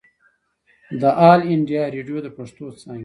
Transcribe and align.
د 1.01 1.03
آل 1.31 1.41
انډيا 1.51 1.83
ريډيو 1.95 2.17
د 2.23 2.27
پښتو 2.37 2.65
څانګې 2.81 2.99